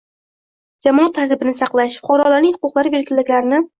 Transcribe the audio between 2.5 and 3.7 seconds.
huquqlari va erkinliklarini